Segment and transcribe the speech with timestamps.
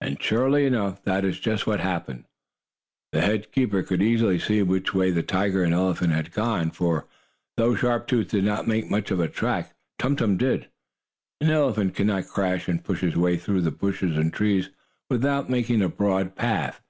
[0.00, 2.24] And, surely enough, that is just what happened.
[3.12, 7.06] The head keeper could easily see which way the tiger and elephant had gone, for,
[7.56, 10.66] though Sharp Tooth did not make much of a track, Tum Tum did.
[11.40, 14.68] An elephant cannot crash and push his way through the bushes and trees
[15.08, 16.80] without making a broad path.